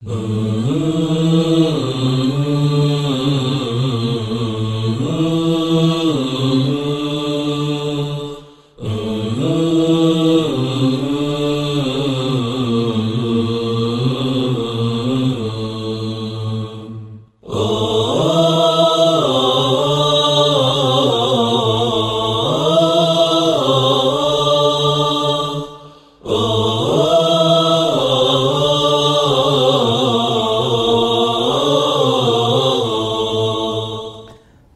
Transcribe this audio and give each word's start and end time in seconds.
嗯。 0.00 1.27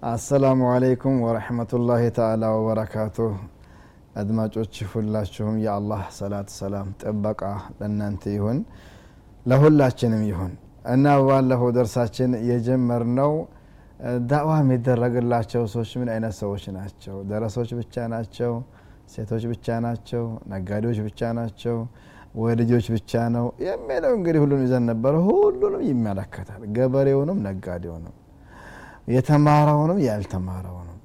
አሰላሙ 0.02 0.61
አለይኩም 0.70 1.16
ወረሕመቱላሂ 1.24 2.05
ተዓላ 2.16 2.45
ወበረካቱህ። 2.55 3.34
አድማጮች 4.16 4.74
ሁላችሁም 4.93 5.56
የአላህ 5.65 6.01
ሰላት 6.16 6.48
ሰላም 6.56 6.88
ጥበቃ 7.02 7.43
ለእናንተ 7.79 8.33
ይሁን 8.34 8.59
ለሁላችንም 9.46 10.23
ይሁን። 10.30 10.52
እና 10.87 11.12
ባለፈው 11.20 11.70
ደርሳችን 11.77 12.33
የጀመርነው 12.48 13.33
ዳዕዋ 14.30 14.57
የሚደረግላቸው 14.62 15.62
ሰዎች 15.74 15.93
ምን 16.01 16.10
አይነት 16.15 16.34
ሰዎች 16.41 16.65
ናቸው? 16.79 17.16
ደረሶች 17.30 17.71
ብቻ 17.80 18.07
ናቸው? 18.15 18.52
ሴቶች 19.15 19.46
ብቻ 19.52 19.79
ናቸው? 19.87 20.24
ነጋዴዎች 20.52 21.01
ብቻ 21.07 21.30
ናቸው? 21.38 21.79
ወይ 22.37 22.55
ልጆች 22.60 22.88
ብቻ 22.95 23.23
ነው 23.34 23.46
የሚለው 23.65 24.12
እንግዲህ 24.19 24.43
ሁሉም 24.45 24.62
ይዘን 24.66 24.84
ነበረ። 24.91 25.15
ሁሉንም 25.29 25.84
ይመለከታል። 25.88 26.60
ገበሬውንም 26.77 27.41
ነጋዴውንም 27.46 28.15
የተማረውንም 29.09 29.99
ያልተማረውንም 30.07 30.99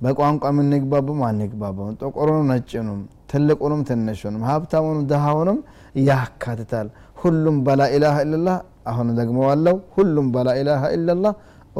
በቋንቋ 0.00 0.44
የምንግባቡም 0.52 1.20
አንግባባውን 1.28 1.94
ጥቁሩንም 2.00 2.46
ነጭኑም 2.50 3.00
ትልቁንም 3.30 3.80
ትንሹንም 3.88 4.42
ሀብታሙንም 4.48 5.02
ድሃውንም 5.10 5.58
ያካትታል። 6.06 6.86
ሁሉም 7.18 7.56
በላኢላሃ 7.66 8.16
ኢላላህ 8.24 8.56
አሁን 8.86 9.08
ደግሞ 9.18 9.38
ዋለው 9.48 9.76
ሁሉም 9.96 10.26
በላኢላሃ 10.34 10.82
ኢላላህ 10.96 11.32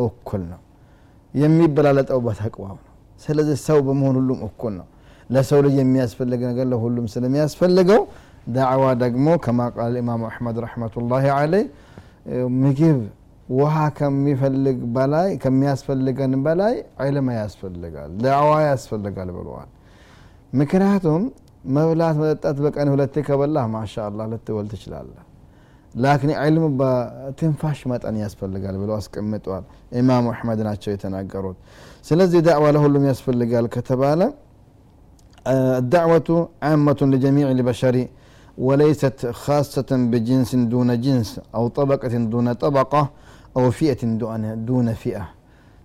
እኩል 0.03 0.43
ነው። 0.51 0.61
የሚበላለጠው 1.35 2.19
በተቅዋው 2.27 2.75
ነው። 2.77 2.87
ስለዚህ 3.21 3.57
ሰው 3.67 3.79
በመሆን 3.87 4.17
ሁሉም 4.21 4.41
እኩል 4.49 4.75
ነው። 4.81 4.87
ለሰው 5.31 5.61
ልጅ 5.67 5.75
የሚያስፈልግ 5.81 6.41
ነገር 6.51 6.67
ለሁሉም 6.73 7.07
ስለሚያስፈልገው 7.13 8.01
ዳዕዋ 8.55 8.85
ደግሞ 9.03 9.27
ከማ 9.45 9.61
ቃል 9.75 9.97
ኢማሙ 10.01 10.23
አሕመድ 10.29 10.57
ረሕመቱላሂ 10.65 11.25
አለይ 11.37 11.65
ምግብ 12.63 12.99
ውሃ 13.58 13.76
ከሚፈልግ 13.98 14.78
በላይ 14.96 15.28
ከሚያስፈልገን 15.44 16.34
በላይ 16.46 16.76
ዕልም 17.08 17.28
ያስፈልጋል 17.40 18.12
ዳዕዋ 18.24 18.54
ያስፈልጋል 18.70 19.30
ብለዋል 19.38 19.70
ምክንያቱም 20.62 21.24
መብላት 21.76 22.16
መጠጣት 22.22 22.58
በቀን 22.66 22.90
ሁለቴ 22.94 23.24
ከበላህ 23.28 23.66
ማሻ 23.76 23.94
አላህ 24.08 24.26
ልትወል 24.32 24.68
ትችላለህ 24.74 25.22
ላኪን 26.04 26.32
ዕልም 26.46 26.66
በትንፋሽ 26.80 27.80
መጠን 27.92 28.16
ያስፈልጋል 28.24 28.76
ብለው 28.82 28.96
አስቀምጠዋል 29.02 29.64
ኢማሙ 30.00 30.26
አሕመድ 30.34 30.60
ናቸው 30.70 30.90
የተናገሩት 30.96 31.60
ስለዚህ 32.10 32.42
ዳዕዋ 32.50 32.66
ለሁሉም 32.78 33.06
ያስፈልጋል 33.12 33.68
ከተባለ 33.78 34.22
الدعوة 35.80 36.30
عامة 36.64 37.00
لجميع 37.14 37.48
البشر 37.52 37.96
وليست 38.68 39.20
خاصة 39.44 39.90
بجنس 40.12 40.52
دون 40.74 40.90
جنس 41.06 41.30
أو 41.56 41.64
طبقة 41.80 42.14
دون 42.34 42.48
طبقة 42.64 43.02
አው 43.55 43.67
ፊየትን 43.79 44.11
ዱነ 44.69 44.89
ፊአ 45.03 45.21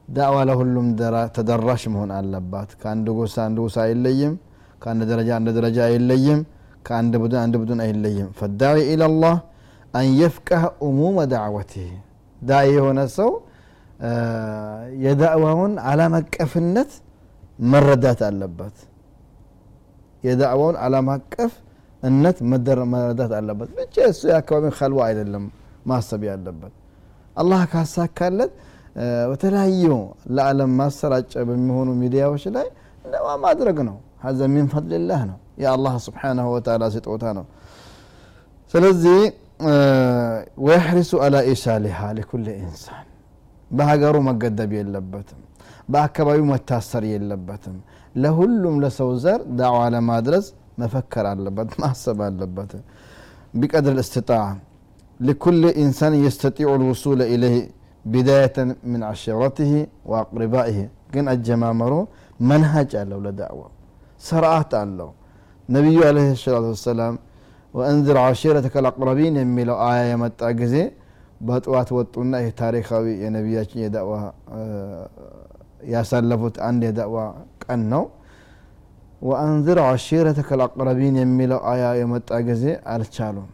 ዳዕዋ 0.07 0.39
ለሁሉም 0.49 0.87
ተደራሽ 1.35 1.83
መሆን 1.93 2.11
አለባት 2.17 2.69
ከአንድ 2.81 3.07
ጎሳ 3.17 3.35
አንድ 3.47 3.57
ጎሳ 3.63 3.77
አይለይም 3.85 4.33
ከአንድ 4.81 5.03
ደረጃ 5.11 5.29
አንድ 5.37 5.49
ደረጃ 5.57 5.77
አይለይም 5.89 6.41
ከአንድ 6.87 7.13
ቡድን 7.21 7.39
አንድ 7.43 7.55
ቡድን 7.61 7.79
አይለይም 7.85 8.27
ፈዳዊ 8.39 8.77
ኢላላህ 8.93 9.35
አን 9.93 10.07
የፍቀህ 10.19 10.63
እሙመ 10.87 11.17
ዳዕወትህ 11.33 11.89
ዳኢ 12.41 12.69
የሆነ 12.77 13.01
ሰው 13.17 13.31
የዳዕዋውን 15.03 15.73
ዓለም 15.89 16.13
አቀፍነት 16.19 16.91
መረዳት 17.71 18.21
አለበት 18.29 18.77
የዳዕዋውን 20.23 20.77
ዓለም 20.85 21.07
አቀፍ 21.15 21.53
እነት 22.03 22.37
መረዳት 22.91 23.31
አለበት 23.39 23.69
ብቻ 23.77 23.95
እሱ 24.11 24.21
የአካባቢን 24.31 24.73
ከልዋ 24.79 25.01
አይደለም 25.09 25.45
ማሰብ 25.85 26.21
ያለበት 26.29 26.73
አላህ 27.37 27.61
ካሳካለት 27.71 28.51
በተለያዩ 29.29 29.85
ለዓለም 30.35 30.71
ማሰራጫ 30.79 31.33
በሚሆኑ 31.47 31.89
ሚዲያዎች 32.01 32.43
ላይ 32.55 32.67
ለማ 33.05 33.27
ማድረግ 33.45 33.77
ነው። 33.89 33.97
ሀዘ 34.25 34.39
ሚን 34.53 34.67
ፈድልላህ 34.73 35.21
ነው። 35.29 35.39
የአላህ 35.63 35.95
ስብሓናሁ 36.05 36.45
ወተላ 36.55 36.83
ስጦታ 36.95 37.23
ነው። 37.37 37.45
ስለዚህ 38.73 39.19
ወያሕሪሱ 40.65 41.11
አላ 41.25 41.35
ኢሳሊሃ 41.51 41.99
ሊኩል 42.17 42.45
ኢንሳን። 42.55 43.05
በሀገሩ 43.71 44.15
መገደብ 44.27 44.71
የለበትም። 44.77 45.41
በአካባቢው 45.89 46.45
መታሰር 46.51 47.03
የለበትም። 47.11 47.77
ለሁሉም 48.15 48.75
ለሰው 48.83 49.09
ዘር 49.23 49.41
ዳዕዋ 49.59 49.81
ለማድረስ 49.95 50.45
መፈከር 50.81 51.25
አለበት 51.31 51.69
ማሰብ 51.81 52.19
አለበት። 52.27 52.71
ቢቀድር 53.53 53.93
ልእስትጣዓ 53.97 54.43
لكل 55.20 55.62
إنسان 55.82 56.12
يستطيع 56.26 56.68
الوصول 56.74 57.20
إليه 57.34 57.56
بداية 58.04 58.56
من 58.90 59.00
عشيرته 59.10 59.72
وأقربائه 60.10 60.78
ግን 61.14 61.24
አጀማመሩ 61.32 61.92
መንሃጅ 62.40 62.90
አለው 63.00 63.18
ለዳዕዋ 63.26 63.62
ስርዓት 64.20 64.72
አለው 64.80 65.10
ነቢዩ 65.68 65.98
አለህ 66.08 66.26
ሰላቱ 66.44 66.66
ወሰላም 66.74 67.14
ወእንዝር 67.74 68.16
ዓሺረተከ 68.22 68.74
ልአቅረቢን 68.84 69.34
የሚለው 69.42 69.76
አያ 69.88 70.00
የመጣ 70.12 70.40
ጊዜ 70.60 70.76
በጠዋት 71.48 71.88
ወጡና 71.96 72.32
ይህ 72.44 72.50
ታሪካዊ 72.62 73.04
የነቢያችን 73.24 73.78
የዳዕዋ 73.84 74.14
ያሳለፉት 75.92 76.56
አንድ 76.68 76.82
የዳዕዋ 76.88 77.18
ቀን 77.64 77.82
ነው 77.92 78.02
ወአንዝር 79.22 79.78
ዓሺረተከ 79.86 80.48
ልአቅረቢን 80.60 81.16
የሚለው 81.22 81.60
አያ 81.72 81.84
የመጣ 82.00 82.30
ጊዜ 82.48 82.64
አልቻሉም 82.94 83.48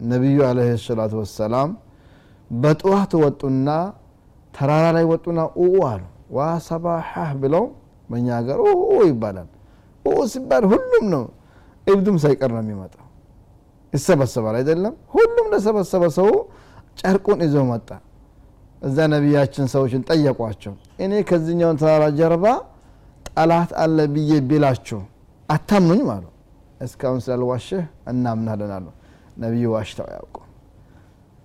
ነቢዩ 0.00 0.38
አለህ 0.46 0.68
ሰላቱ 0.84 1.12
ወሰላም 1.20 1.70
በጠዋት 2.50 3.12
ወጡና 3.22 3.68
ተራራ 4.54 4.84
ላይ 4.96 5.04
ወጡና 5.10 5.40
ኡኡ 5.58 5.74
አሉ። 5.90 6.02
ዋ 6.30 6.40
ብለው 7.42 7.64
በእኛ 8.08 8.28
ሀገር 8.38 8.58
ኡ 8.64 8.68
ይባላል። 9.08 9.48
ኡ 10.04 10.14
ሲባል 10.32 10.64
ሁሉም 10.72 11.04
ነው። 11.14 11.24
እብዱም 11.86 12.16
ሳይቀር 12.24 12.50
ነው 12.56 12.62
የሚመጣው። 12.64 13.06
ይሰበሰባል 13.92 14.54
አይደለም? 14.60 14.94
ሁሉም 15.14 15.46
ለሰበሰበ 15.52 16.02
ሰው 16.18 16.28
ጨርቁን 17.00 17.38
ይዞ 17.46 17.56
መጣ። 17.70 17.88
እዛ 18.82 18.96
ነቢያችን 19.14 19.66
ሰዎችን 19.74 20.02
ጠየቋቸው። 20.08 20.74
እኔ 21.04 21.12
ከዚኛውን 21.28 21.78
ተራራ 21.80 22.04
ጀርባ 22.18 22.44
ጠላት 23.30 23.70
አለ 23.82 23.98
ብዬ 24.14 24.32
ቢላችሁ 24.48 25.00
አታምኑኝ 25.48 26.02
አሉ። 26.14 26.24
እስካሁን 26.80 27.20
ስላልዋሽህ 27.24 27.82
እናምናለን 28.10 28.72
አሉ 28.76 28.86
ነቢዩ 29.36 29.66
ዋሽተው 29.74 30.06
አያውቁም። 30.08 30.46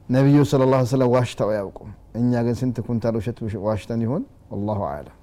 ነቢዩ 0.10 0.40
ስለ 0.50 0.64
ላ 0.72 0.82
ስለም 0.90 1.10
ዋሽተው 1.16 1.50
አያውቁም። 1.54 1.92
እኛ 2.16 2.32
ግን 2.46 2.56
ስንት 2.60 2.78
ኩንታል 2.88 3.16
ውሸት 3.20 3.38
ዋሽተን 3.68 4.02
ይሆን 4.06 4.24
አላሁ 4.56 4.82
አለም 4.90 5.16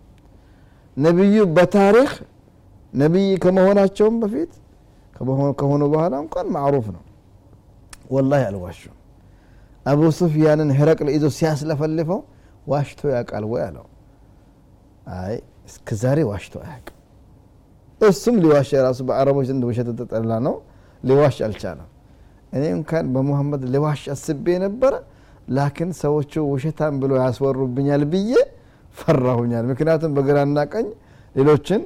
ነቢዩ 0.97 1.37
በታሪክ 1.57 2.11
ነቢይ 2.93 3.29
ከመሆናቸውም 3.45 4.17
በፊት 4.23 4.51
ከሆኑ 5.61 5.83
በኋላ 5.93 6.15
እንኳን 6.25 6.47
ማዕሩፍ 6.55 6.87
ነው። 6.97 7.03
ወላሂ 8.13 8.43
አልዋሹም። 8.49 8.97
አቡ 9.87 10.01
ሱፊያንን 10.19 10.71
ህረቅል 10.79 11.09
ይዞ 11.15 11.27
ሲያስለፈልፈው 11.37 12.21
ዋሽቶ 12.67 13.01
ያውቃል 13.15 13.45
ወይ 13.53 13.63
አለው። 13.69 13.87
አይ 15.15 15.35
እስከ 15.69 15.89
ዛሬ 16.03 16.19
ዋሽቶ 16.31 16.55
አያውቅም። 16.65 16.99
እሱም 18.01 18.37
ሊዋሽ 18.43 18.69
የራሱ 18.77 19.01
በአረቦች 19.09 19.47
ዘንድ 19.51 19.65
ውሸት 19.69 19.89
ተጠላ 20.01 20.33
ነው። 20.47 20.55
ሊዋሽ 21.03 21.37
አልቻለም 21.47 21.89
እኔ 22.53 22.65
እንኳን 22.77 23.05
በሙሐመድ 23.15 23.63
ሊዋሽ 23.75 24.03
አስቤ 24.15 24.47
ነበረ 24.65 24.95
ላኪን 25.57 25.91
ሰዎቹ 26.01 26.33
ውሸታም 26.51 26.95
ብሎ 27.03 27.13
ያስወሩብኛል 27.23 28.03
ብዬ 28.13 28.33
ፈራሁኛል። 28.97 29.65
ምክንያቱም 29.71 30.13
በግራና 30.17 30.59
ቀኝ 30.73 30.87
ሌሎችን 31.35 31.83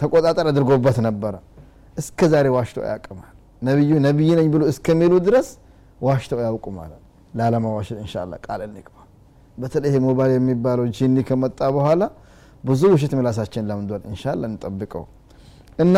ተቆጣጠር 0.00 0.46
አድርጎበት 0.50 0.96
ነበረ። 1.06 1.34
እስከ 1.96 2.28
ዛሬ 2.32 2.46
ዋሽቶ 2.56 2.78
አያውቅማል 2.86 3.30
ነቢዩ 3.62 3.92
ነቢይ 4.06 4.30
ነኝ 4.38 4.46
ብሎ 4.54 4.62
እስከሚሉ 4.72 5.12
ድረስ 5.26 5.48
ዋሽተው 6.00 6.40
ያውቁ 6.46 6.66
ማለት 6.78 7.00
ላለማዋሸት 7.34 7.98
እንሻላ 8.02 8.34
ቃል 8.46 8.60
እንግባ። 8.66 8.96
በተለይ 9.58 9.94
ሞባይል 10.06 10.32
የሚባለው 10.36 10.84
ጂኒ 10.96 11.16
ከመጣ 11.28 11.60
በኋላ 11.76 12.02
ብዙ 12.64 12.82
ውሸት 12.94 13.12
ምላሳችን 13.18 13.64
ለምዷል 13.70 14.02
እንሻላ 14.10 14.42
እንጠብቀው። 14.50 15.04
እና 15.78 15.96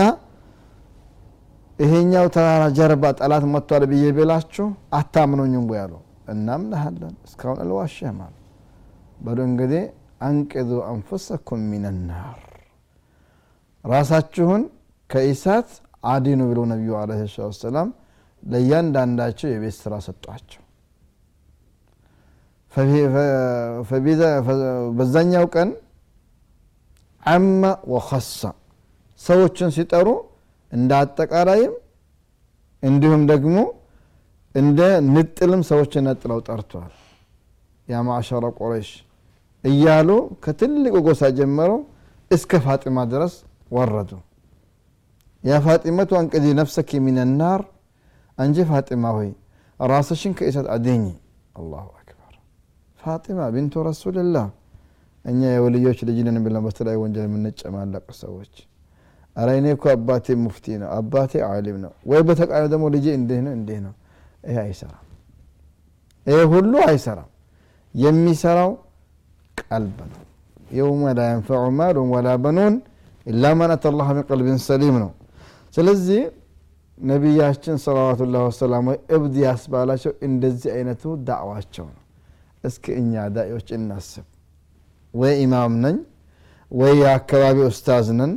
ይሄኛው 1.78 2.26
ተራራ 2.34 2.62
ጀርባ 2.76 3.04
ጠላት 3.18 3.44
መጥቷል 3.52 3.84
ብዬ 3.90 4.04
ብላችሁ 4.16 4.66
አታምኑኝም 4.98 5.64
ወይ 5.70 5.80
አሉ 5.84 5.94
እናምናሃለን 6.32 7.14
እስካሁን 7.26 7.58
አልዋሸህም 7.64 8.18
አሉ። 8.26 8.34
በሉ 9.24 9.38
እንግዲህ 9.48 9.84
አንቅዙ 10.26 10.70
አንፉሰኩም 10.90 11.62
ሚንናር 11.70 12.40
ራሳችሁን 13.84 14.62
ከኢሳት 15.10 15.70
አዲኑ 16.10 16.40
ብለው 16.50 16.64
ነቢዩ 16.72 16.92
አለ 17.00 17.10
ሰላት 17.28 17.56
ሰላም 17.62 17.88
ለእያንዳንዳቸው 18.42 19.48
የቤት 19.50 19.76
ስራ 19.80 19.94
ሰጧቸው። 20.06 20.62
በዛኛው 24.98 25.46
ቀን 25.54 25.70
አመ 27.22 27.62
ወኸሳ 27.92 28.40
ሰዎችን 29.20 29.70
ሲጠሩ 29.76 30.08
እንደ 30.72 30.90
አጠቃላይም 31.00 31.74
እንዲሁም 32.82 33.22
ደግሞ 33.32 33.56
እንደ 34.54 34.80
ንጥልም 35.08 35.62
ሰዎችን 35.68 36.04
ነጥለው 36.08 36.38
ጠርተዋል። 36.48 36.92
ያ 37.88 38.00
ማዕሸረ 38.08 38.44
እያሉ 39.64 40.10
ከትልቁ 40.44 40.94
ጎሳ 41.06 41.22
ጀመረው 41.38 41.80
እስከ 42.30 42.60
ፋጢማ 42.64 42.98
ድረስ 43.12 43.34
ወረዱ። 43.70 44.10
ያ 45.44 45.60
ፋጢመቱ 45.66 46.10
አንቅዚ 46.20 46.46
ነፍሰኪ 46.60 47.00
ሚንናር 47.06 47.62
አንጂ 48.38 48.56
ፋጢማ 48.70 49.04
ሆይ 49.16 49.30
ራስሽን 49.80 50.32
ከእሳት 50.38 50.66
አድኝ 50.74 51.04
አላሁ 51.56 51.86
አክበር። 52.00 52.34
ፋጢማ 53.00 53.48
ቢንቱ 53.54 53.84
ረሱልላህ። 53.88 54.46
እኛ 55.24 55.40
የወልዮች 55.52 55.98
ልጅ 56.08 56.18
ብለን 56.44 56.62
በተለያዩ 56.66 57.00
ወንጀል 57.04 57.26
የምንጨማለቅ 57.28 58.06
ሰዎች 58.20 58.52
አረ 59.36 59.48
እኔ 59.58 59.66
እኮ 59.76 59.84
አባቴ 59.92 60.26
ሙፍቲ 60.42 60.66
ነው 60.80 60.88
አባቴ 60.96 61.32
አሊም 61.46 61.76
ነው። 61.84 61.92
ወይ 62.10 62.20
በተቃለ 62.28 62.64
ደግሞ 62.72 62.84
ልጄ 62.94 63.06
እንዲህ 63.18 63.38
ነው 63.46 63.52
እንዲህ 63.58 63.78
ነው። 63.86 63.94
ይሄ 64.46 64.56
አይሰራም። 64.64 65.06
ይሄ 66.26 66.38
ሁሉ 66.52 66.72
አይሰራም። 66.88 67.30
የሚሰራው 67.94 68.70
ቀልብ 69.62 69.98
ነው። 70.10 70.20
የውመ 70.70 71.02
ላ 71.16 71.24
የንፈዑ 71.30 71.64
ማሉን 71.78 72.10
ወላ 72.14 72.28
በኑን 72.44 72.74
ኢላ 73.26 73.44
መን 73.58 73.72
አተ 73.74 73.90
ላህ 73.94 74.08
ምን 74.10 74.24
ቀልብን 74.28 74.60
ሰሊም 74.66 74.94
ነው። 75.02 75.10
ስለዚህ 75.74 76.22
ነቢያችን 76.98 77.76
ሰለዋቱላህ 77.84 78.42
ወሰላሙ 78.48 78.86
እብድ 79.16 79.34
ያስባላቸው 79.44 80.12
እንደዚህ 80.26 80.70
አይነቱ 80.76 81.02
ዳዕዋቸው 81.28 81.86
ነው። 81.90 81.98
እስኪ 82.64 82.84
እኛ 83.00 83.12
ዳኢዎች 83.36 83.68
እናስብ። 83.76 84.26
ወይ 85.14 85.32
ኢማም 85.42 85.74
ነኝ 85.84 85.96
ወይ 86.70 86.92
የአካባቢ 87.02 87.56
ኡስታዝ 87.68 88.06
ነን 88.18 88.32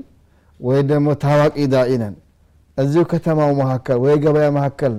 ወይ 0.66 0.80
ደግሞ 0.90 1.08
ታዋቂ 1.24 1.56
ዳኢ 1.74 1.92
እዚሁ 2.78 3.04
ከተማው 3.12 3.52
መካከል 3.60 3.98
ወይ 4.04 4.16
ገበያ 4.24 4.48
መካከል 4.58 4.94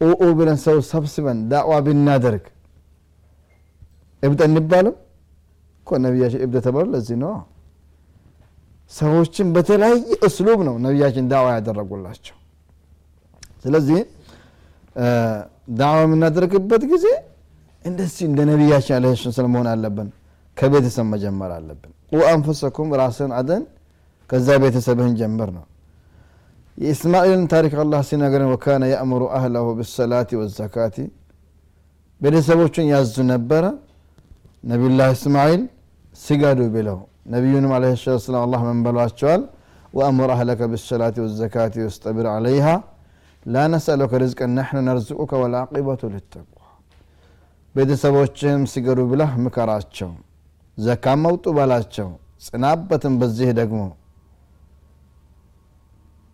ኡኡ 0.00 0.22
ብለን 0.38 0.58
ሰው 0.64 0.76
ሰብስበን 0.90 1.38
ዳዕዋ 1.50 1.72
ብናደርግ 1.86 2.44
እብድ 4.22 4.40
እንባልም 4.46 4.94
እኮ 5.80 5.98
ነቢያችን 6.04 6.40
እብድ 6.44 6.56
ተባሉ 6.66 6.86
ለዚህ 6.94 7.16
ነው። 7.22 7.32
ሰዎችን 8.90 9.48
በተለያየ 9.54 9.98
እስሉብ 10.28 10.60
ነው 10.68 10.74
ነቢያችን 10.86 11.24
ዳዕዋ 11.32 11.48
ያደረጉላቸው። 11.56 12.36
ስለዚህ 13.64 13.98
ዳዕዋ 15.80 15.98
የምናደርግበት 16.04 16.82
ጊዜ 16.92 17.06
እንደዚህ 17.84 18.24
እንደ 18.30 18.40
ነቢያችን 18.50 18.94
አለ 18.96 19.04
ሰላም 19.30 19.52
መሆን 19.54 19.68
አለብን። 19.72 20.08
ከቤተሰብ 20.56 21.06
መጀመር 21.12 21.50
አለብን። 21.58 21.92
ወአንፈሰኩም 22.12 22.88
ራስን 23.00 23.30
አደን 23.38 23.62
ከዛ 24.30 24.48
ቤተሰብህን 24.62 25.14
ጀምር 25.20 25.50
ነው። 25.56 25.64
የእስማኤልን 26.78 27.44
ታሪክ 27.52 27.72
አላህ 27.82 28.00
ሲነገረን 28.08 28.50
ወካነ 28.52 28.82
የእምሩ 28.92 29.22
አህለሁ 29.36 29.66
ብሰላቲ 29.78 30.30
ወዘካቲ 30.40 30.96
ቤተሰቦቹን 32.20 32.86
ያዙ 32.92 33.14
ነበረ። 33.32 33.64
ነቢዩላህ 34.64 35.08
እስማኤል 35.16 35.62
ስገዱ 36.16 36.60
ብለው 36.74 36.98
ነቢዩንም 37.34 37.72
አለ 37.76 37.84
ሰላት 37.96 38.22
ሰላም 38.24 38.42
አላህ 38.46 38.60
ምን 38.68 39.42
ወአምር 39.94 40.30
አህለከ 40.34 40.60
ብሰላቲ 40.72 41.16
ወዘካቲ 41.24 41.74
ወስጠቢር 41.86 42.26
አለይሃ 42.32 42.66
ላ 43.46 43.62
ነስአሉከ 43.72 44.12
ናሕኑ 44.56 44.78
ነርዝቁከ 44.88 45.32
ወልዓቂበቱ 45.42 46.10
ልተቅዋ 46.14 46.58
ቤተሰቦችህም 47.74 48.62
ሲገዱ 48.72 49.00
ብለህ 49.10 49.32
ምከራቸው 49.44 50.10
ዘካም 50.78 51.18
መውጡ 51.26 51.44
በላቸው 51.56 52.08
ጽናበትን 52.46 53.14
በዚህ 53.20 53.50
ደግሞ 53.60 53.80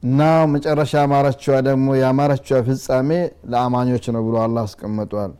እና 0.06 0.20
መጨረሻ 0.52 0.92
ያማረችዋ 1.02 1.54
ደግሞ 1.68 1.86
ያማረችዋ 2.00 2.58
ፍጻሜ 2.66 3.10
ለአማኞች 3.52 4.04
ነው 4.14 4.22
ብሎ 4.26 4.36
አላህ 4.44 4.62
አስቀምጧል። 4.68 5.32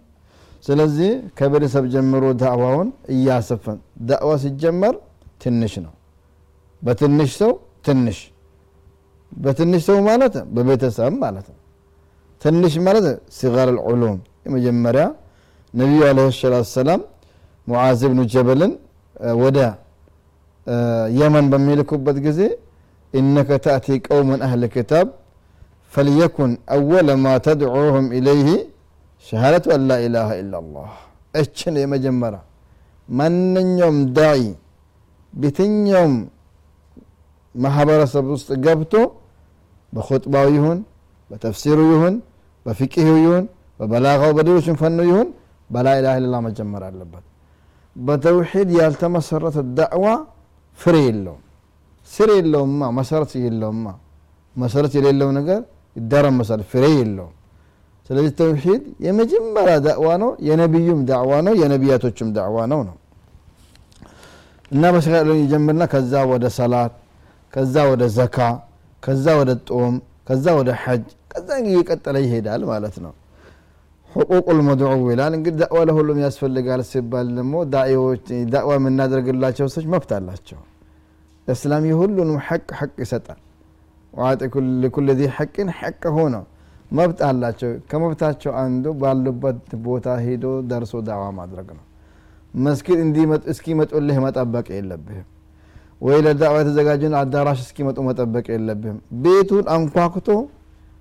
ስለዚህ 0.65 1.11
ከቤተሰብ 1.39 1.85
ጀምሮ 1.93 2.25
ዳዕዋውን 2.43 2.89
እያሰፈን 3.15 3.79
ዳዕዋ 4.09 4.33
ሲጀመር 4.45 4.95
ትንሽ 5.43 5.75
ነው። 5.85 5.93
በትንሽ 6.83 7.31
ሰው 7.41 7.53
ትንሽ 7.87 8.19
በትንሽ 9.33 9.83
ሰው 9.89 9.99
ማለት 10.09 10.35
በቤተሰብ 10.55 11.15
ማለት 11.23 11.47
ነው። 11.53 11.59
ትንሽ 12.43 12.75
ማለት 12.87 13.07
ሲጋር 13.37 13.69
ልዑሉም 13.77 14.17
የመጀመሪያ 14.47 15.05
ነቢዩ 15.75 16.01
አለ 16.09 16.19
ሰላት 16.39 16.67
ሰላም 16.75 17.01
ሙዓዝ 17.67 18.01
ብኑ 18.11 18.21
ጀበልን 18.33 18.73
ወደ 19.43 19.59
የመን 21.19 21.47
በሚልኩበት 21.53 22.17
ጊዜ 22.27 22.41
إنك 23.16 23.50
تأتي 23.66 23.96
قوما 24.10 24.36
أهل 24.48 24.62
كتاب 24.76 25.08
فليكن 25.94 26.50
أول 26.78 27.08
ما 27.26 27.34
تدعوهم 27.48 28.06
إليه 28.18 28.50
شهادة 29.26 29.66
أن 29.76 29.82
لا 29.90 29.98
إله 30.08 30.30
إلا 30.42 30.58
الله 30.64 30.90
እችን 31.42 31.74
የመጀመሪያ 31.82 32.40
ማንኛውም 33.10 33.98
ዳዒ 34.18 34.42
ቤተኛውም 35.34 36.16
ማህበረሰብ 37.56 38.26
ውስጥ 38.36 38.50
ገብቶ 38.66 38.94
በኹጥባው 39.94 40.48
ይሁን 40.56 40.80
በተፍሲሩ 41.30 41.80
ይሁን 41.94 42.16
በፊቅሁ 42.66 43.08
ይሁን 43.24 43.46
በበላጋው 43.80 44.32
በሌሎችም 44.38 44.76
ፈኑ 44.82 45.00
ይሁን 45.10 45.28
በላ 45.70 45.88
ኢላሃ 46.00 46.14
ኢላላህ 46.20 46.42
መጀመር 46.48 46.84
አለበት 46.90 47.26
በተውሒድ 47.96 48.70
ያልተመሰረተ 48.80 49.58
ዳዕዋ 49.80 50.06
ፍሬ 50.80 50.96
የለውም 51.08 51.42
ስር 52.09 52.31
የለውማ 52.37 52.89
መሰረት 52.99 53.33
የለውማ 53.41 53.87
መሰረት 54.57 54.93
የሌለው 54.99 55.31
ነገር 55.39 55.61
ይደረመሳል 55.97 56.61
ፍሬ 56.71 56.85
የለውም። 56.95 57.33
ስለዚህ 58.07 58.33
ተውሒድ 58.39 58.83
የመጀመሪያ 59.07 59.75
ዳዕዋ 59.87 60.09
ነው 60.23 60.31
የነቢዩም 60.49 61.01
ዳዕዋ 61.09 61.33
ነው 61.47 61.55
የነቢያቶችም 61.61 62.29
ዳዕዋ 62.37 62.59
ነው 62.73 62.81
ነው። 62.89 62.97
እና 64.71 64.85
በስራ 64.95 65.15
ይጀምርና 65.41 65.85
ከዛ 65.93 66.23
ወደ 66.31 66.47
ሰላት 66.57 66.95
ከዛ 67.53 67.75
ወደ 67.91 68.05
ዘካ 68.17 68.39
ከዛ 69.03 69.27
ወደ 69.41 69.51
ጦም 69.69 69.95
ከዛ 70.29 70.47
ወደ 70.59 70.71
ሐጅ 70.83 71.05
ከዛ 71.33 71.49
እየቀጠለ 71.63 72.17
ይሄዳል 72.25 72.63
ማለት 72.71 72.97
ነው። 73.05 73.13
ሕቁቁ 74.11 74.47
ልመድዑ 74.59 74.91
ይላል። 75.13 75.33
እንግዲህ 75.39 75.59
ዳዕዋ 75.63 75.81
ለሁሉም 75.89 76.19
ያስፈልጋል 76.25 76.81
ሲባል 76.91 77.29
ደግሞ 77.39 77.55
ዳዕዋ 78.53 78.71
የምናደርግላቸው 78.79 79.67
ሰዎች 79.75 79.87
መብት 79.95 80.13
አላቸው 80.19 80.61
እስላም 81.49 81.85
የሁሉንም 81.91 82.39
ሐቅ 82.47 82.67
ሐቅ 82.79 82.95
ይሰጣል። 83.03 83.41
ዋጢ 84.15 84.41
ኩል 84.95 85.09
ዚ 85.19 85.29
ሐቅን 85.37 85.69
ሐቅ 85.79 86.03
ሆነ 86.17 86.35
መብት 86.91 87.21
አላቸው። 87.29 87.71
ከመብታቸው 87.91 88.53
አንዱ 88.63 88.85
ባሉበት 89.01 89.57
ቦታ 89.87 90.17
ሄዶ 90.25 90.45
ደርሶ 90.71 91.03
ዳዋ 91.09 91.23
ማድረግ 91.39 91.69
ነው። 91.79 91.85
መስጊድ 92.59 93.01
እስኪመጡልህ 93.53 94.19
መጠበቅ 94.27 94.67
የለብህም። 94.77 95.27
ወይ 96.03 96.19
ለዳዋ 96.25 96.55
የተዘጋጀን 96.61 97.15
አዳራሽ 97.21 97.61
እስኪመጡ 97.65 97.99
መጠበቅ 98.09 98.47
የለብህም። 98.55 98.99
ቤቱን 99.23 99.65
አንኳኩቶ 99.75 100.29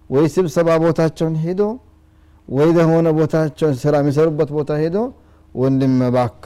ወይ 0.10 0.26
ስብሰባ 0.36 0.70
ቦታቸውን 0.84 1.36
ሄዶ 1.44 1.62
ወይ 2.48 2.70
ለሆነ 2.78 3.08
ቦታቸውን 3.18 3.76
ስራ 3.82 3.94
የሚሰሩበት 4.02 4.50
ቦታ 4.58 4.72
ሄዶ 4.82 4.98
ወንድም 5.56 5.96
ባክ 6.16 6.40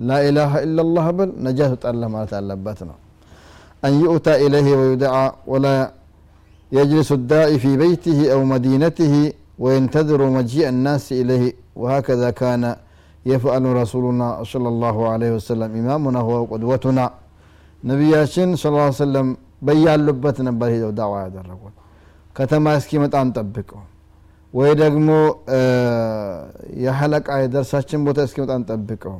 ላኢላሃ 0.00 0.52
ኢላላህ 0.66 1.06
በል 1.16 1.30
ነጃ 1.46 1.60
ትወጣለህ 1.70 2.08
ማለት 2.14 2.32
አለበት 2.38 2.80
ነው 2.88 2.96
أن 3.87 3.93
يؤتى 4.05 4.33
إليه 4.45 4.67
ويدعى 4.79 5.25
ولا 5.51 5.75
يجلس 6.71 7.09
الداعي 7.19 7.55
في 7.63 7.71
بيته 7.77 8.19
أو 8.33 8.39
مدينته 8.53 9.13
وينتظر 9.63 10.19
مجيء 10.37 10.65
الناس 10.73 11.05
إليه 11.21 11.43
وهكذا 11.81 12.29
كان 12.41 12.63
يفعل 13.25 13.63
رسولنا 13.81 14.27
صلى 14.51 14.69
الله 14.73 14.97
عليه 15.11 15.31
وسلم 15.37 15.69
إمامنا 15.81 16.19
هو 16.27 16.35
قدوتنا 16.51 17.05
ነቢያችን 17.89 18.49
ስ 18.61 18.67
ሰለም 18.99 19.27
በያሉበት 19.67 20.37
ነበር 20.47 20.67
ሄደው 20.73 20.91
ዳዋ 20.99 21.13
ያደረጉት 21.25 21.75
ከተማ 22.37 22.65
እስኪመጣ 22.79 23.13
አንጠብቀው 23.23 23.81
ወይ 24.57 24.71
ደግሞ 24.81 25.09
የሐለቃ 26.85 27.27
የደርሳችን 27.43 28.01
ቦታ 28.07 28.19
እስኪመጣ 28.27 28.51
አንጠብቀው 28.59 29.15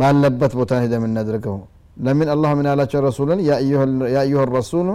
ባለበት 0.00 0.52
ቦታ 0.60 0.72
ሄደ 0.84 0.94
የምናደርገው 0.98 1.56
لمن 2.05 2.27
الله 2.35 2.51
من 2.59 2.65
آلات 2.73 2.93
رسولا 3.07 3.35
يا 3.49 3.55
أيها, 3.63 3.85
يا 4.15 4.21
أيها 4.27 4.43
الرسول 4.47 4.87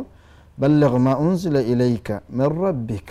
بلغ 0.62 0.92
ما 1.06 1.12
أنزل 1.24 1.54
إليك 1.70 2.08
من 2.38 2.48
ربك. 2.66 3.10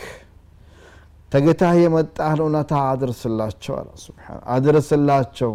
تقتها 1.34 1.72
هي 1.78 1.86
مدت 1.96 2.18
أهلنا 2.30 2.62
تعادرس 2.72 3.22
الله 3.30 3.48
شوالا 3.66 3.94
سبحان 4.06 4.40
أدرس 4.56 4.90
الله 4.98 5.20
شو 5.38 5.54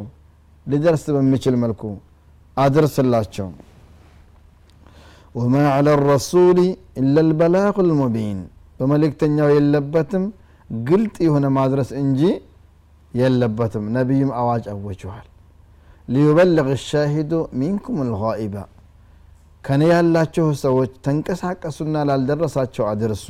لدرس 0.70 1.04
بمشي 1.14 1.48
الملكو 1.54 1.90
أدرس 2.64 2.96
الله 3.04 3.22
شو 3.34 3.48
وما 5.38 5.62
على 5.76 5.90
الرسول 5.98 6.58
إلا 7.00 7.20
البلاغ 7.26 7.74
المبين 7.86 8.38
بملك 8.78 9.12
تنيو 9.20 9.48
يلبتم 9.56 10.22
قلت 10.88 11.16
هنا 11.34 11.48
ما 11.54 11.60
أدرس 11.66 11.90
إنجي 12.02 12.32
يلبتم 13.20 13.82
نبيهم 13.96 14.30
أواج 14.40 14.64
أوجوهال 14.74 15.26
ሊዩበልግ 16.13 16.67
ሻሂዱ 16.89 17.33
ሚንኩም 17.61 17.97
ልጋኢባ 18.09 18.55
ከኔ 19.67 19.83
ያላቸው 19.93 20.47
ሰዎች 20.63 20.91
ተንቀሳቀሱና 21.05 21.95
ላልደረሳቸው 22.09 22.85
አድርሱ 22.93 23.25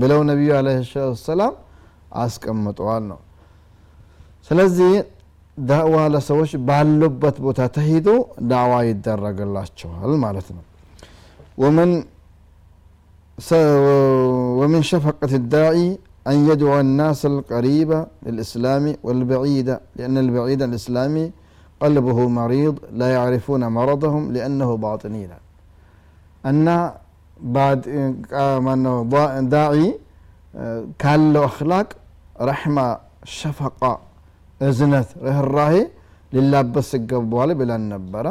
ብለው 0.00 0.20
ነቢዩ 0.30 0.50
አለ 0.60 0.68
ሰላም 1.28 1.54
አስቀምጠዋል 2.22 3.04
ነው 3.10 3.20
ስለዚህ 4.48 4.92
ዳዕዋ 5.70 5.96
ለሰዎች 6.14 6.50
ባሉበት 6.68 7.36
ቦታ 7.44 7.60
ተሂዶ 7.76 8.08
ዳዕዋ 8.52 8.74
ይደረግላቸዋል 8.90 10.12
ማለት 10.26 10.48
ነው 10.56 10.64
ወመን 11.64 11.92
ومن 14.60 14.82
شفقة 14.92 15.32
الداعي 15.42 15.88
أن 16.30 16.36
يدعو 16.50 16.80
الناس 16.80 17.20
القريب 17.26 17.90
للإسلام 18.26 18.84
والبعيد 19.06 19.68
لأن 19.96 20.16
البعيد 20.24 20.60
الإسلامي 20.68 21.26
قلبه 21.82 22.18
مريض 22.40 22.74
لا 23.00 23.08
يعرفون 23.16 23.62
مرضهم 23.78 24.22
لأنه 24.34 24.70
باطني 24.84 25.22
أن 26.50 26.66
بعد 27.56 27.80
داعي 29.54 29.86
كان 31.02 31.22
له 31.34 31.42
أخلاق 31.50 31.88
رحمة 32.50 32.86
شفقة 33.40 33.92
እዝነት 34.68 35.08
ርኅራሄ 35.26 35.74
ሊላበስ 36.34 36.90
ይገባዋል 36.96 37.50
ብለን 37.60 37.82
ነበረ 37.94 38.26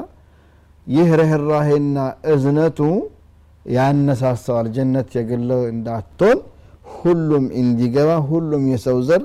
ይህ 0.87 1.09
ርኅራሄና 1.19 1.97
እዝነቱ 2.33 2.79
ያነሳሰዋል 3.75 4.67
ጀነት 4.75 5.09
የግለው 5.17 5.61
እንዳትሆን 5.73 6.39
ሁሉም 6.95 7.45
እንዲገባ 7.61 8.09
ሁሉም 8.31 8.63
የሰው 8.73 8.97
ዘር 9.09 9.23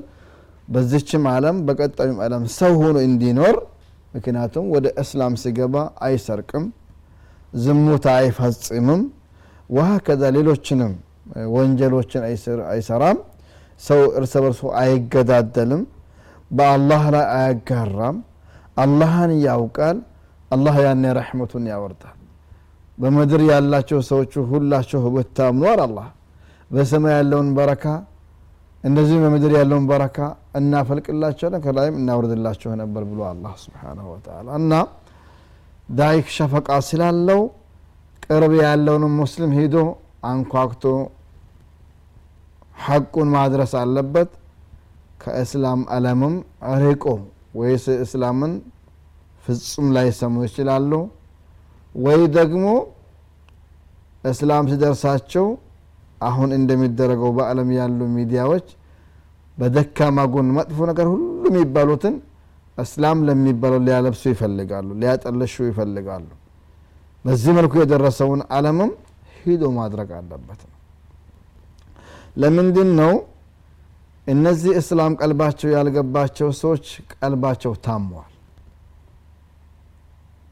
በዚችም 0.74 1.24
ዓለም 1.34 1.56
በቀጣዩም 1.68 2.18
ዓለም 2.26 2.44
ሰው 2.58 2.72
ሆኖ 2.82 2.96
እንዲኖር 3.08 3.56
ምክንያቱም 4.15 4.65
ወደ 4.73 4.87
እስላም 5.01 5.33
ሲገባ 5.41 5.75
አይሰርቅም 6.07 6.65
ዝሙት 7.57 8.05
አይፈጽምም። 8.13 9.01
ውሃ 9.69 9.89
ከዛ 10.07 10.23
ሌሎችንም 10.35 10.93
ወንጀሎችን 11.53 12.23
አይሰራም። 12.71 13.19
ሰው 13.81 14.01
እርስ 14.17 14.33
በርሱ 14.43 14.61
አይገዳደልም። 14.81 15.81
በአላህ 16.51 17.03
ላይ 17.15 17.25
አያጋራም። 17.35 18.17
አላህን 18.77 19.31
ያውቃል። 19.45 19.97
አላህ 20.51 20.75
ያኔ 20.85 21.03
ረሕመቱን 21.17 21.63
ያወርዳል። 21.71 22.17
በምድር 22.97 23.41
ያላቸው 23.49 23.99
ሰዎቹ 24.09 24.33
ሁላቸው 24.51 25.01
ብታምኗር 25.15 25.79
አላህ 25.85 26.07
በሰማይ 26.71 27.13
ያለውን 27.17 27.49
በረካ 27.57 27.83
እንደዚህም 28.85 29.21
በምድር 29.23 29.51
ያለውን 29.57 29.85
በረካ 29.89 30.17
እናፈልቅላቸዋለን 30.59 31.61
ከላይም 31.65 31.95
እናወርድላቸው 31.99 32.71
ነበር 32.81 33.03
ብሎ 33.11 33.19
አላህ 33.29 33.53
ስብሓናሁ 33.63 34.05
ወተላ 34.13 34.47
እና 34.59 34.73
ዳይክ 35.99 36.27
ሸፈቃ 36.35 36.69
ስላለው 36.89 37.41
ቅርብ 38.25 38.53
ያለውን 38.61 39.03
ሙስሊም 39.19 39.51
ሂዶ 39.57 39.77
አንኳክቶ 40.29 40.83
ሐቁን 42.85 43.27
ማድረስ 43.35 43.73
አለበት። 43.81 44.29
ከእስላም 45.23 45.81
አለምም 45.95 46.33
ርቆ 46.83 47.03
ወይስ 47.59 47.85
እስላምን 47.97 48.53
ፍጹም 49.43 49.87
ላይሰሙ 49.95 50.35
ይችላሉ። 50.47 50.91
ወይ 51.95 52.21
ደግሞ 52.37 52.65
እስላም 54.23 54.65
ሲደርሳቸው 54.71 55.45
አሁን 56.21 56.49
እንደሚደረገው 56.57 57.29
በአለም 57.37 57.69
ያሉ 57.77 57.99
ሚዲያዎች 58.15 58.67
በደካማ 59.57 60.17
ጎን 60.33 60.47
መጥፎ 60.57 60.77
ነገር 60.89 61.07
ሁሉ 61.11 61.23
የሚባሉትን 61.49 62.15
እስላም 62.77 63.19
ለሚባለው 63.27 63.79
ሊያለብሱ 63.85 64.23
ይፈልጋሉ 64.33 64.87
ሊያጠለሹ 65.01 65.55
ይፈልጋሉ። 65.69 66.27
በዚህ 67.25 67.51
መልኩ 67.57 67.73
የደረሰውን 67.81 68.41
አለምም 68.55 68.91
ሂዶ 69.37 69.63
ማድረግ 69.77 70.09
አለበት 70.17 70.61
ነው። 70.65 70.73
ለምንድን 72.37 72.89
ነው 72.99 73.13
እነዚህ 74.27 74.71
እስላም 74.81 75.13
ቀልባቸው 75.21 75.69
ያልገባቸው 75.75 76.47
ሰዎች 76.61 76.85
ቀልባቸው 77.15 77.73
ታሟል? 77.85 78.29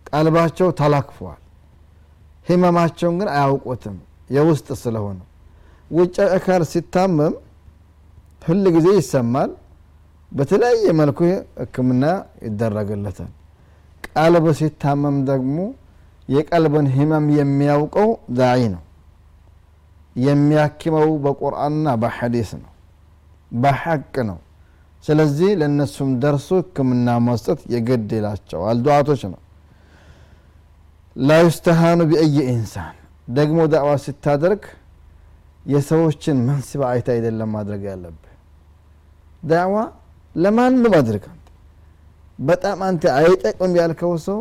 ቀልባቸው 0.09 0.67
ተላክፏል። 0.79 1.39
ህመማቸውን 2.47 3.15
ግን 3.19 3.29
አያውቁትም። 3.35 3.95
የውስጥ 4.29 4.67
ስለሆነ 4.81 5.19
ውጭ 5.91 6.15
አካል 6.35 6.61
ሲታመም 6.71 7.33
ሁል 8.41 8.63
ጊዜ 8.75 8.87
ይሰማል። 8.97 9.51
በተለያየ 10.31 10.85
መልኩ 10.99 11.19
ህክምና 11.61 12.03
ይደረግለታል። 12.45 13.31
ቀልብ 14.07 14.45
ሲታመም 14.59 15.17
ደግሞ 15.29 15.57
የቀልብን 16.29 16.87
ህመም 16.95 17.25
የሚያውቀው 17.37 18.09
ዳዒ 18.37 18.61
ነው። 18.73 18.81
የሚያክመው 20.15 21.09
በቁርአንና 21.23 21.95
በሐዲስ 22.01 22.49
ነው። 22.61 22.71
በሐቅ 23.55 24.13
ነው። 24.29 24.39
ስለዚህ 25.03 25.49
ለእነሱም 25.59 26.11
ደርሶ 26.23 26.49
ህክምና 26.61 27.07
መስጠት 27.25 27.61
የግድ 27.73 28.09
ይላቸዋል። 28.17 28.77
ዱዓቶች 28.85 29.21
ነው። 29.31 29.39
ላ 31.15 31.39
ዩስተሃኑ 31.43 31.99
ቢአይ 32.11 32.37
ኢንሳን። 32.53 32.95
ደግሞ 33.29 33.59
ዳዕዋ 33.73 33.91
ስታደርግ 34.05 34.63
የሰዎችን 35.65 36.37
መንስባ 36.47 36.81
አይታ 36.89 37.07
አይደለም 37.15 37.49
ማድረግ 37.55 37.81
ያለብህ። 37.89 38.29
ዳዕዋ 39.43 39.75
ለማንም 40.35 40.93
አድርግ 40.99 41.25
በጣም 42.39 42.77
አንተ 42.87 43.03
አይጠቅም 43.17 43.73
ያልከው 43.79 44.13
ሰው 44.25 44.39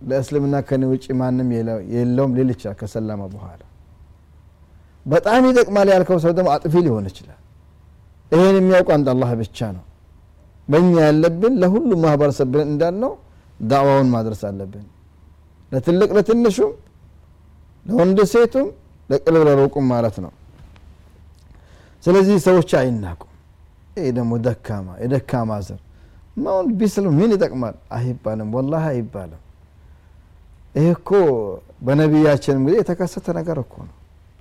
ለእስልምና 0.00 0.56
ከኔ 0.68 0.84
ውጭ 0.92 1.06
ማንም 1.20 1.48
የለውም 1.94 2.32
ሊል 2.38 2.48
ይችላል 2.54 2.76
ከሰለመ 2.80 3.22
በኋላ። 3.34 3.60
በጣም 5.06 5.42
ይጠቅማል 5.48 5.88
ያልከው 5.94 6.18
ሰው 6.24 6.32
ደግሞ 6.38 6.48
አጥፊ 6.54 6.74
ሊሆን 6.86 7.04
ይችላል። 7.10 7.40
ይሄን 8.32 8.56
የሚያውቁ 8.60 8.88
አንድ 8.96 9.08
አላህ 9.12 9.30
ብቻ 9.42 9.58
ነው። 9.76 9.84
በእኛ 10.68 10.92
ያለብን 11.06 11.54
ለሁሉም 11.62 12.00
ማህበረሰብ 12.04 12.48
ብለን 12.52 12.68
እንዳልነው 12.72 13.12
ዳዕዋውን 13.64 14.08
ማድረስ 14.14 14.40
አለብን። 14.48 14.86
ለትልቅ 15.72 16.10
ለትንሹም 16.16 16.72
ለወንድ 17.86 18.18
ሴቱም 18.32 18.66
ለቅርብ 19.10 19.42
ለሩቁም 19.48 19.84
ማለት 19.92 20.16
ነው። 20.24 20.32
ስለዚህ 22.02 22.36
ሰዎች 22.46 22.70
አይናቁም። 22.80 23.32
ይህ 23.96 24.08
ደግሞ 24.16 24.32
ደካማ 24.46 24.88
የደካማ 25.02 25.50
ዘር። 25.66 25.80
ማሁን 26.36 26.66
ቢስሉ 26.78 27.06
ምን 27.18 27.30
ይጠቅማል? 27.34 27.76
አይባልም 27.96 28.48
ወላሂ 28.56 28.84
አይባልም። 28.92 29.42
ይህ 30.74 30.88
እኮ 30.96 31.10
በነቢያችንም 31.86 32.62
ጊዜ 32.66 32.74
የተከሰተ 32.80 33.26
ነገር 33.38 33.58
እኮ 33.64 33.74
ነው። 33.86 33.94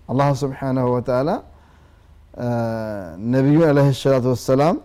አላህ 0.10 0.28
ስብሓናሁ 0.42 0.88
ወተላ 0.96 1.30
ነቢዩን 3.34 3.66
አለህ 3.70 3.88
ሰላቱ 4.00 4.26
ወሰላም 4.34 4.76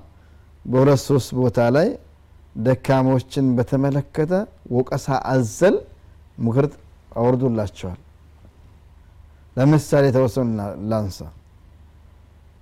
በሁለት 0.65 1.01
ሶስት 1.09 1.31
ቦታ 1.39 1.59
ላይ 1.77 1.89
ደካሞችን 2.59 3.47
በተመለከተ 3.57 4.33
ወቀሳ 4.77 5.07
አዘል 5.33 5.77
ምክር 6.39 6.67
አወርዶላቸዋል 7.17 7.99
ለምሳሌ 9.58 10.04
የተወሰኑ 10.10 10.48
ላንሳ 10.92 11.20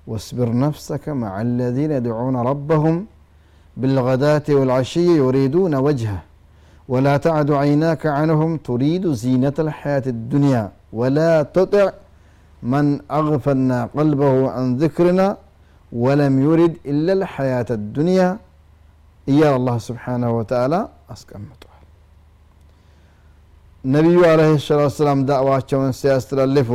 واصبر 0.09 0.49
نفسك 0.65 1.05
مع 1.23 1.33
الذين 1.47 1.91
يدعون 1.99 2.35
ربهم 2.49 2.95
بالغداة 3.79 4.47
والعشي 4.57 5.07
يريدون 5.23 5.73
وجهه 5.87 6.21
ولا 6.91 7.15
تعد 7.25 7.49
عيناك 7.61 8.03
عنهم 8.17 8.51
تريد 8.69 9.03
زينة 9.23 9.57
الحياة 9.65 10.05
الدنيا 10.15 10.63
ولا 10.99 11.31
تطع 11.57 11.85
من 12.73 12.85
أغفلنا 13.19 13.79
قلبه 13.97 14.33
عن 14.55 14.65
ذكرنا 14.83 15.27
ولم 16.03 16.33
يرد 16.47 16.73
إلا 16.91 17.13
الحياة 17.19 17.69
الدنيا 17.79 18.29
إيا 19.31 19.49
الله 19.57 19.77
سبحانه 19.89 20.29
وتعالى 20.37 20.79
أسكمته 21.13 21.56
ነቢዩ 23.88 24.20
አለህ 24.28 24.50
ሰላት 24.64 24.92
ሰላም 24.96 25.20
ዳዕዋቸውን 25.28 25.92
ሲያስተላልፉ 25.98 26.70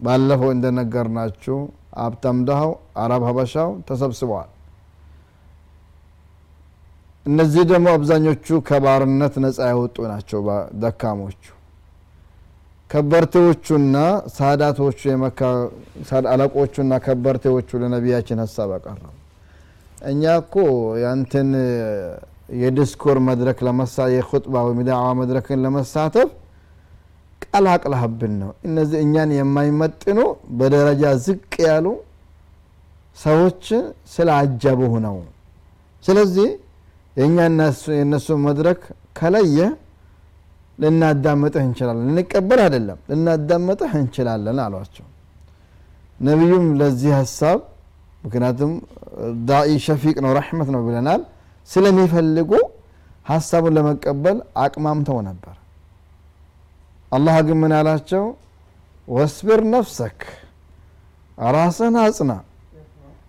ባለፈው 0.00 0.50
እንደነገርናችሁ 0.54 1.56
ሀብታም 2.00 2.38
ድሃው 2.48 2.70
አረብ 3.02 3.22
ሀበሻው 3.28 3.68
ተሰብስበዋል። 3.88 4.50
እነዚህ 7.26 7.62
ደግሞ 7.70 7.86
አብዛኞቹ 7.94 8.46
ከባርነት 8.68 9.34
ነፃ 9.44 9.58
ያወጡ 9.70 9.96
ናቸው። 10.12 10.40
ደካሞቹ 10.82 11.42
ከበርቴዎቹና 12.90 13.96
ሳዳቶቹ 14.34 14.98
የመካ 15.10 15.40
አለቆቹና 16.32 16.92
ከበርቴዎቹ 17.06 17.78
ለነቢያችን 17.82 18.40
ሀሳብ 18.44 18.72
አቀረቡ። 18.76 19.12
እኛ 20.10 20.22
እኮ 20.42 20.54
ያንተን 21.02 21.50
የዲስኮር 22.48 23.16
መድረክ 23.28 23.58
ለመሳ 23.66 24.06
የኹጥባ 24.12 24.54
ወይም 24.66 24.80
ዳዕዋ 24.88 25.06
መድረክን 25.20 25.62
ለመሳተፍ 25.64 26.28
ቀላቅለህብን 27.46 28.34
ነው። 28.42 28.50
እነዚህ 28.68 28.98
እኛን 29.04 29.30
የማይመጥኑ 29.36 30.18
በደረጃ 30.58 31.12
ዝቅ 31.24 31.52
ያሉ 31.66 31.86
ሰዎችን 33.16 33.82
ስላጀቡህ 34.14 34.94
ነው። 35.06 35.16
ስለዚህ 36.04 36.48
የእኛ 37.16 37.36
የእነሱ 37.92 38.28
መድረክ 38.46 38.80
ከለየ 39.18 39.58
ልናዳምጥህ 40.78 41.62
እንችላለን። 41.66 42.08
ልንቀበል 42.08 42.60
አይደለም 42.64 42.98
ልናዳምጥህ 43.10 43.92
እንችላለን 44.00 44.58
አሏቸው። 44.64 45.06
ነቢዩም 46.20 46.66
ለዚህ 46.80 47.12
ሀሳብ 47.20 47.58
ምክንያቱም 48.24 48.72
ዳኢ 49.48 49.70
ሸፊቅ 49.86 50.16
ነው 50.24 50.30
ረሕመት 50.38 50.68
ነው 50.74 50.80
ብለናል 50.86 51.22
ስለሚፈልጉ 51.68 52.50
ሀሳቡን 53.26 53.74
ለመቀበል 53.76 54.36
አቅማምተው 54.64 55.18
ነበር። 55.28 55.54
አላህ 57.12 57.36
ግን 57.46 57.58
ምን 57.62 57.72
ያላቸው 57.76 58.24
ወስብር 59.08 59.60
ነፍሰክ 59.72 60.20
ራስህን 61.38 61.96
አጽና 62.02 62.32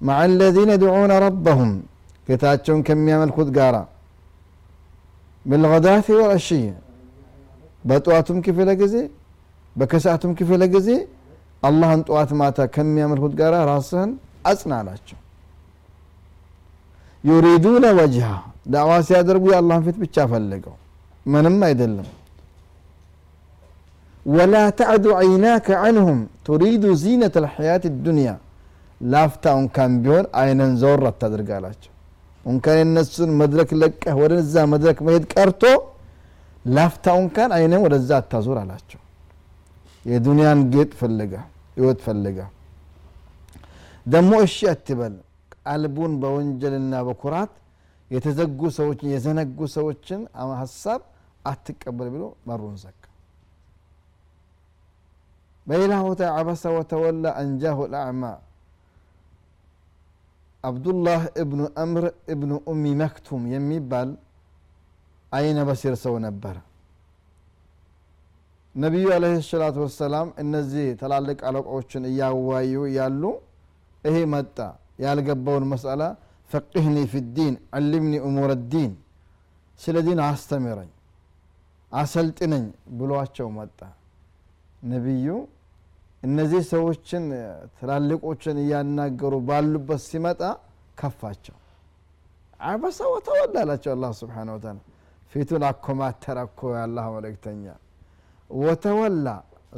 ማዓ 0.02 0.20
አለዚነ 0.24 0.70
የድዑነ 0.76 1.14
ረበሁም 1.24 1.72
ጌታቸውን 2.28 2.82
ከሚያመልኩት 2.88 3.50
ጋራ 3.58 3.76
ብልገዳፊ 5.46 6.08
ወልአሽይ 6.18 6.66
በጠዋቱም 7.84 8.40
ክፍለ 8.46 8.70
ጊዜ 8.82 8.96
በከሰዓቱም 9.76 10.32
ክፍለ 10.40 10.64
ጊዜ 10.76 10.90
አላህን 11.64 12.02
ጠዋት 12.08 12.32
ማታ 12.40 12.60
ከሚያመልኩት 12.76 13.34
ጋራ 13.40 13.56
ራስህን 13.70 14.12
አጽና 14.46 14.74
አላቸው። 14.82 15.18
ዩሪዱነ 17.24 17.86
ወጅሃ 18.00 18.30
ዳዕዋ 18.74 18.94
ሲያደርጉ 19.08 19.46
የአላህን 19.52 19.84
ፊት 19.86 19.98
ብቻ 20.04 20.26
ፈልገው። 20.32 20.76
ምንም 21.26 21.58
አይደለም። 21.68 22.08
ወላ 24.26 24.56
ተዕዱ 24.80 25.06
ዐይናከ 25.20 25.68
ዐንሁም 25.82 26.18
ቱሪዱ 26.48 26.84
ዚነት 27.04 27.36
ልሐያት 27.44 27.84
ዱንያ 28.06 28.30
ላፍታ 29.06 29.46
እንኳን 29.62 29.92
ቢሆን 30.04 30.26
አይነን 30.40 30.72
ዘወር 30.82 31.04
አታድርግ 31.10 31.50
አላቸው 31.58 31.94
እንኳን 32.46 32.78
የነሱን 32.82 33.32
መድረክ 33.42 33.70
ለቀህ 33.82 34.16
ወደዛ 34.22 34.56
መድረክ 34.74 34.98
መሄድ 35.08 35.24
ቀርቶ 35.34 35.64
ላፍታ 36.70 37.06
እንኳን 37.22 37.50
አይነን 37.58 37.82
ወደዛ 37.86 38.10
አታዞር 38.22 38.58
አላቸው። 38.62 39.02
የዱንያን 40.06 40.60
ጌጥ 40.74 40.92
ፈልጋ 41.00 41.34
ህይወት 41.78 42.00
ፈልጋ። 42.06 42.40
ደግሞ 44.06 44.32
እሺ 44.46 44.58
አትበል 44.72 45.16
ቀልቡን 45.68 46.14
በወንጀልና 46.22 46.94
በኩራት 47.08 47.54
የተዘጉ 48.12 48.60
ሰዎችን 48.78 49.12
የዘነጉ 49.14 49.60
ሰዎችን 49.76 50.22
ሀሳብ 50.62 51.02
አትቀበል 51.46 52.10
ብሎ 52.14 52.24
በሩን 52.48 52.76
ዘጋ። 52.82 53.02
በሌላ 55.68 55.94
ቦታ 56.06 56.22
አበሰ 56.38 56.64
ወተወላ 56.76 57.26
አንጃሁ 57.42 57.80
ልአዕማ 57.94 58.24
አብዱላህ 60.64 61.22
እብኑ 61.42 61.62
አምር 61.84 62.06
እብኑ 62.34 62.52
ኡሚ 62.72 62.84
መክቱም 63.02 63.44
የሚባል 63.54 64.10
አይነ 65.32 65.60
በሲር 65.68 65.96
ሰው 66.04 66.16
ነበረ 66.26 66.56
ነቢዩ 68.76 69.06
አለህ 69.16 69.36
ሰላቱ 69.48 69.78
ወሰላም 69.86 70.28
እነዚህ 70.44 70.88
ትላልቅ 71.02 71.40
አለቆችን 71.50 72.04
እያዋዩ 72.10 72.74
ያሉ 72.98 73.24
ይሄ 74.04 74.18
መጣ 74.34 74.58
ያልገባውን 75.00 75.66
መስአላ 75.72 76.04
ፈቅህኒ 76.50 76.98
ፊ 77.12 77.22
ዲን 77.38 77.56
አልምኒ 77.78 78.14
እሙር 78.28 78.52
ዲን 78.72 78.92
ስለ 79.80 79.98
ዲን 80.08 80.20
አስተምረኝ 80.26 80.92
አሰልጥነኝ 81.92 82.66
ብሏቸው 83.00 83.48
መጣ። 83.58 83.80
ነቢዩ 84.84 85.28
እነዚህ 86.24 86.62
ሰዎችን 86.72 87.24
ትላልቆችን 87.78 88.58
እያናገሩ 88.64 89.34
ባሉበት 89.50 90.02
ሲመጣ 90.08 90.42
ከፋቸው። 90.98 91.58
አበሰ 92.60 93.00
ወተወላ 93.14 93.56
አላቸው 93.64 93.92
አላህ 93.96 94.12
ስብሓን 94.20 94.50
ወተላ 94.54 94.78
ፊቱን 95.34 95.64
አኮማተረ 95.70 96.38
እኮ 96.48 96.70
የአላህ 96.74 97.06
መልእክተኛ። 97.16 97.66
ወተወላ 98.50 99.28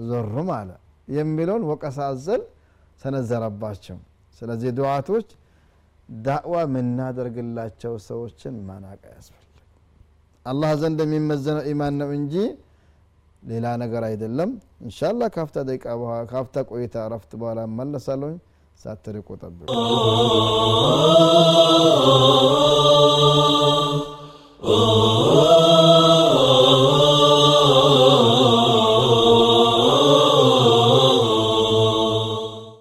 ዞርም 0.09 0.49
አለ 0.57 0.69
የሚለውን 1.07 1.63
ወቀሳ 1.71 1.97
ሰነዘረባቸው 3.01 3.97
ስለዚህ 4.41 4.71
ዱዓቶች 4.77 5.27
ዳዕዋ 6.09 6.55
የምናደርግላቸው 6.65 7.93
ሰዎችን 8.07 8.55
ማናቅ 8.69 9.01
ያስፈልግ 9.13 9.45
አላህ 10.45 10.71
ዘንድ 10.81 10.99
የሚመዘነው 11.05 11.65
ኢማን 11.71 11.95
ነው 12.01 12.11
እንጂ 12.19 12.35
ሌላ 13.43 13.65
ነገር 13.83 14.03
አይደለም 14.07 14.49
እንሻላ 14.83 15.29
ካፍታ 15.35 15.59
ደቂቃ 15.69 15.85
ካፍታ 16.31 16.63
ቆይታ 16.71 17.05
ረፍት 17.13 17.31
በኋላ 17.41 17.59
መለሳለሁኝ 17.79 18.37
ሳትርቁ 18.79 19.29
ጠብቁ 19.41 19.67